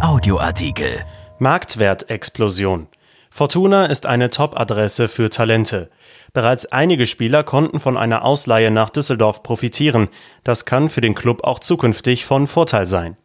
Audioartikel. 0.00 1.06
Marktwertexplosion. 1.38 2.86
Fortuna 3.30 3.86
ist 3.86 4.04
eine 4.04 4.28
Top-Adresse 4.28 5.08
für 5.08 5.30
Talente. 5.30 5.90
Bereits 6.34 6.66
einige 6.66 7.06
Spieler 7.06 7.42
konnten 7.44 7.80
von 7.80 7.96
einer 7.96 8.22
Ausleihe 8.22 8.70
nach 8.70 8.90
Düsseldorf 8.90 9.42
profitieren. 9.42 10.08
Das 10.44 10.66
kann 10.66 10.90
für 10.90 11.00
den 11.00 11.14
Club 11.14 11.44
auch 11.44 11.60
zukünftig 11.60 12.26
von 12.26 12.46
Vorteil 12.46 12.84
sein. 12.84 13.16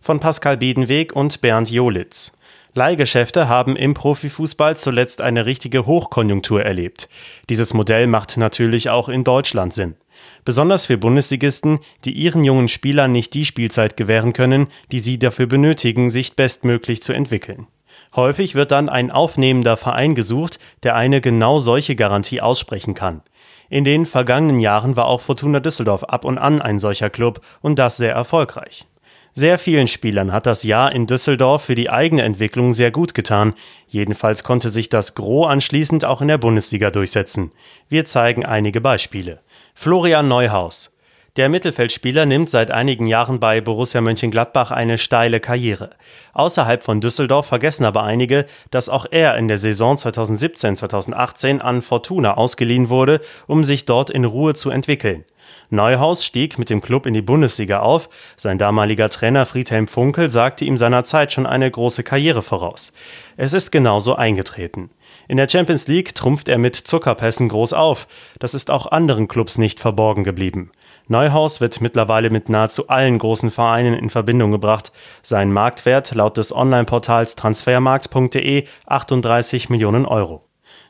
Von 0.00 0.20
Pascal 0.20 0.56
Biedenweg 0.56 1.16
und 1.16 1.40
Bernd 1.40 1.68
Jolitz. 1.68 2.38
Leihgeschäfte 2.74 3.48
haben 3.48 3.74
im 3.74 3.94
Profifußball 3.94 4.76
zuletzt 4.76 5.20
eine 5.20 5.44
richtige 5.44 5.86
Hochkonjunktur 5.86 6.62
erlebt. 6.62 7.08
Dieses 7.48 7.74
Modell 7.74 8.06
macht 8.06 8.36
natürlich 8.36 8.90
auch 8.90 9.08
in 9.08 9.24
Deutschland 9.24 9.74
Sinn. 9.74 9.96
Besonders 10.44 10.86
für 10.86 10.98
Bundesligisten, 10.98 11.80
die 12.04 12.12
ihren 12.12 12.44
jungen 12.44 12.68
Spielern 12.68 13.12
nicht 13.12 13.34
die 13.34 13.44
Spielzeit 13.44 13.96
gewähren 13.96 14.32
können, 14.32 14.68
die 14.92 15.00
sie 15.00 15.18
dafür 15.18 15.46
benötigen, 15.46 16.10
sich 16.10 16.36
bestmöglich 16.36 17.02
zu 17.02 17.12
entwickeln. 17.12 17.66
Häufig 18.14 18.54
wird 18.54 18.70
dann 18.70 18.88
ein 18.88 19.10
aufnehmender 19.10 19.76
Verein 19.76 20.14
gesucht, 20.14 20.58
der 20.82 20.96
eine 20.96 21.20
genau 21.20 21.58
solche 21.58 21.96
Garantie 21.96 22.40
aussprechen 22.40 22.94
kann. 22.94 23.22
In 23.68 23.84
den 23.84 24.04
vergangenen 24.04 24.58
Jahren 24.58 24.96
war 24.96 25.06
auch 25.06 25.20
Fortuna 25.20 25.60
Düsseldorf 25.60 26.04
ab 26.04 26.24
und 26.24 26.38
an 26.38 26.60
ein 26.60 26.80
solcher 26.80 27.08
Club 27.08 27.40
und 27.60 27.78
das 27.78 27.96
sehr 27.96 28.12
erfolgreich. 28.12 28.86
Sehr 29.32 29.58
vielen 29.58 29.86
Spielern 29.86 30.32
hat 30.32 30.46
das 30.46 30.64
Jahr 30.64 30.92
in 30.92 31.06
Düsseldorf 31.06 31.62
für 31.62 31.76
die 31.76 31.88
eigene 31.88 32.22
Entwicklung 32.22 32.72
sehr 32.72 32.90
gut 32.90 33.14
getan. 33.14 33.54
Jedenfalls 33.86 34.42
konnte 34.42 34.70
sich 34.70 34.88
das 34.88 35.14
Gros 35.14 35.46
anschließend 35.46 36.04
auch 36.04 36.20
in 36.20 36.28
der 36.28 36.38
Bundesliga 36.38 36.90
durchsetzen. 36.90 37.52
Wir 37.88 38.04
zeigen 38.04 38.44
einige 38.44 38.80
Beispiele. 38.80 39.40
Florian 39.74 40.26
Neuhaus. 40.26 40.92
Der 41.36 41.48
Mittelfeldspieler 41.48 42.26
nimmt 42.26 42.50
seit 42.50 42.72
einigen 42.72 43.06
Jahren 43.06 43.38
bei 43.38 43.60
Borussia 43.60 44.00
Mönchengladbach 44.00 44.72
eine 44.72 44.98
steile 44.98 45.38
Karriere. 45.38 45.90
Außerhalb 46.32 46.82
von 46.82 47.00
Düsseldorf 47.00 47.46
vergessen 47.46 47.84
aber 47.84 48.02
einige, 48.02 48.46
dass 48.72 48.88
auch 48.88 49.06
er 49.08 49.36
in 49.36 49.46
der 49.46 49.58
Saison 49.58 49.94
2017-2018 49.94 51.60
an 51.60 51.82
Fortuna 51.82 52.34
ausgeliehen 52.34 52.88
wurde, 52.88 53.20
um 53.46 53.62
sich 53.62 53.84
dort 53.84 54.10
in 54.10 54.24
Ruhe 54.24 54.54
zu 54.54 54.70
entwickeln. 54.70 55.24
Neuhaus 55.70 56.24
stieg 56.24 56.58
mit 56.58 56.70
dem 56.70 56.80
Klub 56.80 57.06
in 57.06 57.14
die 57.14 57.22
Bundesliga 57.22 57.80
auf. 57.80 58.08
Sein 58.36 58.58
damaliger 58.58 59.08
Trainer 59.08 59.46
Friedhelm 59.46 59.86
Funkel 59.86 60.30
sagte 60.30 60.64
ihm 60.64 60.76
seinerzeit 60.76 61.32
schon 61.32 61.46
eine 61.46 61.70
große 61.70 62.02
Karriere 62.02 62.42
voraus. 62.42 62.92
Es 63.36 63.52
ist 63.52 63.70
genauso 63.70 64.16
eingetreten. 64.16 64.90
In 65.28 65.36
der 65.36 65.48
Champions 65.48 65.86
League 65.86 66.14
trumpft 66.14 66.48
er 66.48 66.58
mit 66.58 66.74
Zuckerpässen 66.76 67.48
groß 67.48 67.72
auf. 67.72 68.08
Das 68.38 68.54
ist 68.54 68.70
auch 68.70 68.86
anderen 68.86 69.28
Clubs 69.28 69.58
nicht 69.58 69.80
verborgen 69.80 70.24
geblieben. 70.24 70.72
Neuhaus 71.06 71.60
wird 71.60 71.80
mittlerweile 71.80 72.30
mit 72.30 72.48
nahezu 72.48 72.88
allen 72.88 73.18
großen 73.18 73.50
Vereinen 73.50 73.94
in 73.94 74.10
Verbindung 74.10 74.52
gebracht. 74.52 74.92
Sein 75.22 75.52
Marktwert 75.52 76.14
laut 76.14 76.36
des 76.36 76.54
Online-Portals 76.54 77.34
transfermarkt.de 77.36 78.66
38 78.86 79.70
Millionen 79.70 80.06
Euro. 80.06 80.44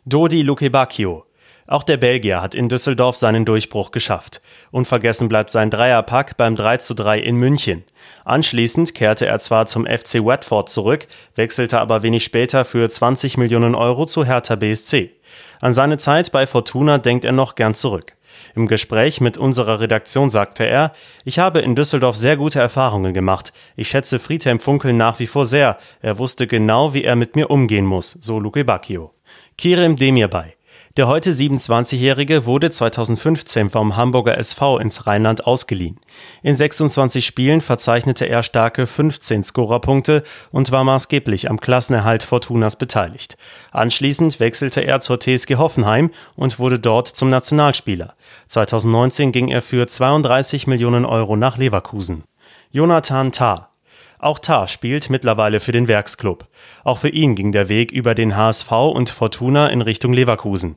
Dodi 0.04 0.42
Lukebakio 0.42 1.24
auch 1.70 1.84
der 1.84 1.96
Belgier 1.98 2.42
hat 2.42 2.56
in 2.56 2.68
Düsseldorf 2.68 3.16
seinen 3.16 3.44
Durchbruch 3.44 3.92
geschafft. 3.92 4.42
Unvergessen 4.72 5.28
bleibt 5.28 5.52
sein 5.52 5.70
Dreierpack 5.70 6.36
beim 6.36 6.56
3 6.56 6.78
zu 6.78 6.94
3 6.94 7.20
in 7.20 7.36
München. 7.36 7.84
Anschließend 8.24 8.92
kehrte 8.92 9.26
er 9.26 9.38
zwar 9.38 9.66
zum 9.66 9.86
FC 9.86 10.24
Watford 10.24 10.68
zurück, 10.68 11.06
wechselte 11.36 11.80
aber 11.80 12.02
wenig 12.02 12.24
später 12.24 12.64
für 12.64 12.88
20 12.88 13.38
Millionen 13.38 13.76
Euro 13.76 14.04
zu 14.06 14.24
Hertha 14.24 14.56
BSC. 14.56 15.12
An 15.60 15.72
seine 15.72 15.96
Zeit 15.96 16.32
bei 16.32 16.44
Fortuna 16.48 16.98
denkt 16.98 17.24
er 17.24 17.32
noch 17.32 17.54
gern 17.54 17.76
zurück. 17.76 18.16
Im 18.56 18.66
Gespräch 18.66 19.20
mit 19.20 19.38
unserer 19.38 19.78
Redaktion 19.78 20.28
sagte 20.28 20.64
er, 20.64 20.92
ich 21.24 21.38
habe 21.38 21.60
in 21.60 21.76
Düsseldorf 21.76 22.16
sehr 22.16 22.36
gute 22.36 22.58
Erfahrungen 22.58 23.14
gemacht. 23.14 23.52
Ich 23.76 23.88
schätze 23.88 24.18
Friedhelm 24.18 24.58
Funkel 24.58 24.92
nach 24.92 25.20
wie 25.20 25.28
vor 25.28 25.46
sehr. 25.46 25.78
Er 26.02 26.18
wusste 26.18 26.48
genau, 26.48 26.94
wie 26.94 27.04
er 27.04 27.14
mit 27.14 27.36
mir 27.36 27.48
umgehen 27.48 27.86
muss, 27.86 28.18
so 28.20 28.40
Luke 28.40 28.64
Bacchio. 28.64 29.14
Kirem 29.56 29.94
Demirbay. 29.94 30.54
Der 30.96 31.06
heute 31.06 31.30
27-Jährige 31.30 32.46
wurde 32.46 32.68
2015 32.68 33.70
vom 33.70 33.96
Hamburger 33.96 34.36
SV 34.36 34.78
ins 34.78 35.06
Rheinland 35.06 35.46
ausgeliehen. 35.46 36.00
In 36.42 36.56
26 36.56 37.24
Spielen 37.24 37.60
verzeichnete 37.60 38.24
er 38.24 38.42
starke 38.42 38.88
15 38.88 39.44
Scorerpunkte 39.44 40.24
und 40.50 40.72
war 40.72 40.82
maßgeblich 40.82 41.48
am 41.48 41.60
Klassenerhalt 41.60 42.24
Fortunas 42.24 42.74
beteiligt. 42.74 43.36
Anschließend 43.70 44.40
wechselte 44.40 44.80
er 44.80 44.98
zur 44.98 45.20
TSG 45.20 45.54
Hoffenheim 45.58 46.10
und 46.34 46.58
wurde 46.58 46.80
dort 46.80 47.06
zum 47.06 47.30
Nationalspieler. 47.30 48.14
2019 48.48 49.30
ging 49.30 49.46
er 49.46 49.62
für 49.62 49.86
32 49.86 50.66
Millionen 50.66 51.04
Euro 51.04 51.36
nach 51.36 51.56
Leverkusen. 51.56 52.24
Jonathan 52.72 53.30
Tah 53.30 53.69
auch 54.22 54.38
Tar 54.38 54.68
spielt 54.68 55.10
mittlerweile 55.10 55.60
für 55.60 55.72
den 55.72 55.88
Werksklub. 55.88 56.46
Auch 56.84 56.98
für 56.98 57.08
ihn 57.08 57.34
ging 57.34 57.52
der 57.52 57.68
Weg 57.68 57.90
über 57.90 58.14
den 58.14 58.36
HSV 58.36 58.70
und 58.70 59.10
Fortuna 59.10 59.68
in 59.68 59.82
Richtung 59.82 60.12
Leverkusen. 60.12 60.76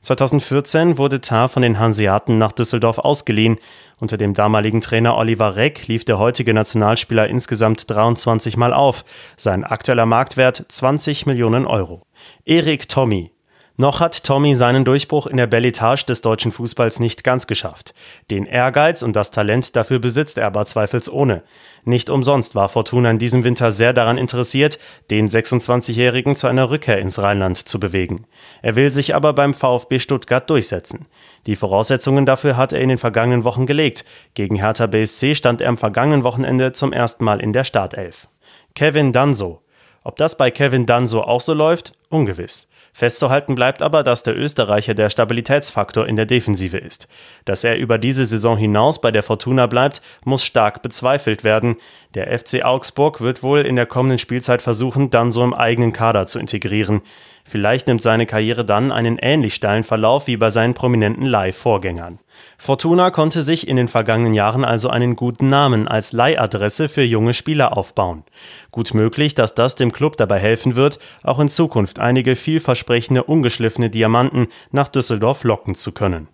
2014 0.00 0.96
wurde 0.96 1.20
Tar 1.20 1.48
von 1.48 1.62
den 1.62 1.78
Hanseaten 1.78 2.38
nach 2.38 2.52
Düsseldorf 2.52 2.98
ausgeliehen. 2.98 3.58
Unter 3.98 4.16
dem 4.16 4.34
damaligen 4.34 4.80
Trainer 4.80 5.16
Oliver 5.16 5.56
Reck 5.56 5.86
lief 5.88 6.04
der 6.04 6.18
heutige 6.18 6.54
Nationalspieler 6.54 7.28
insgesamt 7.28 7.90
23 7.90 8.56
Mal 8.56 8.72
auf. 8.72 9.04
Sein 9.36 9.64
aktueller 9.64 10.06
Marktwert 10.06 10.64
20 10.68 11.26
Millionen 11.26 11.66
Euro. 11.66 12.02
Erik 12.44 12.88
Tommy 12.88 13.33
noch 13.76 13.98
hat 13.98 14.22
Tommy 14.22 14.54
seinen 14.54 14.84
Durchbruch 14.84 15.26
in 15.26 15.36
der 15.36 15.48
Belletage 15.48 16.06
des 16.06 16.20
deutschen 16.20 16.52
Fußballs 16.52 17.00
nicht 17.00 17.24
ganz 17.24 17.48
geschafft. 17.48 17.92
Den 18.30 18.46
Ehrgeiz 18.46 19.02
und 19.02 19.16
das 19.16 19.32
Talent 19.32 19.74
dafür 19.74 19.98
besitzt 19.98 20.38
er 20.38 20.46
aber 20.46 20.64
zweifelsohne. 20.64 21.42
Nicht 21.84 22.08
umsonst 22.08 22.54
war 22.54 22.68
Fortuna 22.68 23.10
in 23.10 23.18
diesem 23.18 23.42
Winter 23.42 23.72
sehr 23.72 23.92
daran 23.92 24.16
interessiert, 24.16 24.78
den 25.10 25.28
26-Jährigen 25.28 26.36
zu 26.36 26.46
einer 26.46 26.70
Rückkehr 26.70 26.98
ins 26.98 27.20
Rheinland 27.20 27.56
zu 27.58 27.80
bewegen. 27.80 28.26
Er 28.62 28.76
will 28.76 28.90
sich 28.90 29.14
aber 29.14 29.32
beim 29.32 29.54
VfB 29.54 29.98
Stuttgart 29.98 30.48
durchsetzen. 30.48 31.06
Die 31.46 31.56
Voraussetzungen 31.56 32.26
dafür 32.26 32.56
hat 32.56 32.72
er 32.72 32.80
in 32.80 32.90
den 32.90 32.98
vergangenen 32.98 33.42
Wochen 33.42 33.66
gelegt. 33.66 34.04
Gegen 34.34 34.54
Hertha 34.54 34.86
BSC 34.86 35.34
stand 35.34 35.60
er 35.60 35.68
am 35.68 35.78
vergangenen 35.78 36.22
Wochenende 36.22 36.72
zum 36.72 36.92
ersten 36.92 37.24
Mal 37.24 37.40
in 37.40 37.52
der 37.52 37.64
Startelf. 37.64 38.28
Kevin 38.76 39.12
Danso. 39.12 39.62
Ob 40.04 40.16
das 40.16 40.36
bei 40.36 40.52
Kevin 40.52 40.86
Danso 40.86 41.22
auch 41.22 41.40
so 41.40 41.54
läuft? 41.54 41.92
Ungewiss. 42.08 42.68
Festzuhalten 42.96 43.56
bleibt 43.56 43.82
aber, 43.82 44.04
dass 44.04 44.22
der 44.22 44.38
Österreicher 44.38 44.94
der 44.94 45.10
Stabilitätsfaktor 45.10 46.06
in 46.06 46.14
der 46.14 46.26
Defensive 46.26 46.78
ist. 46.78 47.08
Dass 47.44 47.64
er 47.64 47.76
über 47.76 47.98
diese 47.98 48.24
Saison 48.24 48.56
hinaus 48.56 49.00
bei 49.00 49.10
der 49.10 49.24
Fortuna 49.24 49.66
bleibt, 49.66 50.00
muss 50.24 50.44
stark 50.44 50.80
bezweifelt 50.80 51.42
werden. 51.42 51.74
Der 52.14 52.38
FC 52.38 52.64
Augsburg 52.64 53.20
wird 53.20 53.42
wohl 53.42 53.62
in 53.62 53.74
der 53.74 53.86
kommenden 53.86 54.18
Spielzeit 54.18 54.62
versuchen, 54.62 55.10
dann 55.10 55.32
so 55.32 55.42
im 55.42 55.52
eigenen 55.52 55.92
Kader 55.92 56.28
zu 56.28 56.38
integrieren. 56.38 57.02
Vielleicht 57.46 57.86
nimmt 57.86 58.00
seine 58.00 58.24
Karriere 58.24 58.64
dann 58.64 58.90
einen 58.90 59.18
ähnlich 59.18 59.54
steilen 59.54 59.84
Verlauf 59.84 60.26
wie 60.26 60.38
bei 60.38 60.48
seinen 60.50 60.72
prominenten 60.72 61.26
Leihvorgängern. 61.26 62.18
Fortuna 62.56 63.10
konnte 63.10 63.42
sich 63.42 63.68
in 63.68 63.76
den 63.76 63.88
vergangenen 63.88 64.32
Jahren 64.32 64.64
also 64.64 64.88
einen 64.88 65.14
guten 65.14 65.50
Namen 65.50 65.86
als 65.86 66.12
Leihadresse 66.12 66.88
für 66.88 67.02
junge 67.02 67.34
Spieler 67.34 67.76
aufbauen. 67.76 68.24
Gut 68.70 68.94
möglich, 68.94 69.34
dass 69.34 69.54
das 69.54 69.74
dem 69.74 69.92
Club 69.92 70.16
dabei 70.16 70.38
helfen 70.38 70.74
wird, 70.74 70.98
auch 71.22 71.38
in 71.38 71.50
Zukunft 71.50 71.98
einige 71.98 72.34
vielversprechende 72.34 73.22
ungeschliffene 73.22 73.90
Diamanten 73.90 74.48
nach 74.70 74.88
Düsseldorf 74.88 75.44
locken 75.44 75.74
zu 75.74 75.92
können. 75.92 76.28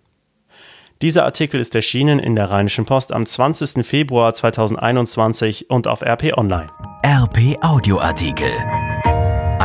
Dieser 1.01 1.25
Artikel 1.25 1.59
ist 1.59 1.73
erschienen 1.75 2.19
in 2.19 2.35
der 2.35 2.51
Rheinischen 2.51 2.85
Post 2.85 3.11
am 3.11 3.25
20. 3.25 3.85
Februar 3.85 4.33
2021 4.33 5.69
und 5.69 5.87
auf 5.87 6.03
RP 6.03 6.37
Online. 6.37 6.69
RP 7.03 7.57
Audioartikel. 7.61 8.51